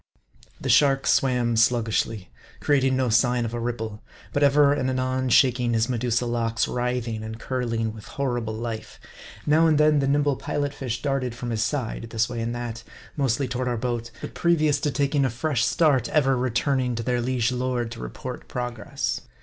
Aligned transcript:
The 0.59 0.67
shark 0.67 1.05
swam 1.05 1.55
sluggishly; 1.55 2.31
creating 2.59 2.95
no 2.97 3.09
sign 3.09 3.45
of 3.45 3.53
a 3.53 3.59
ripple; 3.59 4.01
but 4.33 4.41
ever 4.41 4.73
and 4.73 4.89
anon 4.89 5.29
shaking 5.29 5.73
his 5.75 5.89
Medusa 5.89 6.25
locks, 6.25 6.67
writhing 6.67 7.21
and 7.21 7.39
curling 7.39 7.93
with 7.93 8.05
horrible 8.07 8.55
life. 8.55 8.99
Now 9.45 9.67
and 9.67 9.77
then, 9.77 9.99
the 9.99 10.07
nimble 10.07 10.37
Pilot 10.37 10.73
fish 10.73 11.03
darted 11.03 11.35
from 11.35 11.51
his 11.51 11.61
side 11.61 12.07
this 12.09 12.27
way 12.27 12.41
and 12.41 12.55
that 12.55 12.81
mostly 13.15 13.47
to 13.49 13.59
ward 13.59 13.67
our 13.67 13.77
boat; 13.77 14.09
but 14.21 14.33
previous 14.33 14.79
to 14.79 14.89
taking 14.89 15.23
a 15.23 15.29
fresh 15.29 15.63
start 15.63 16.09
ever 16.09 16.35
re 16.35 16.49
turning 16.49 16.95
to 16.95 17.03
their 17.03 17.21
liege 17.21 17.51
lord 17.51 17.91
to 17.91 17.99
report 17.99 18.47
progress. 18.47 19.21